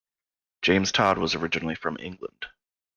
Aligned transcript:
James 0.63 0.91
Todd 0.91 1.19
was 1.19 1.35
originally 1.35 1.75
from 1.75 1.95
England. 1.99 2.47